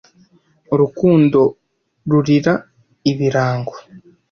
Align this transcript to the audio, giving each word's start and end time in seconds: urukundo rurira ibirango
urukundo 0.73 1.39
rurira 2.09 2.53
ibirango 3.11 3.75